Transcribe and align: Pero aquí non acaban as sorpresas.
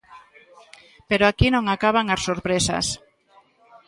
Pero 1.09 1.23
aquí 1.27 1.47
non 1.51 1.65
acaban 1.75 2.07
as 2.15 2.21
sorpresas. 2.27 2.85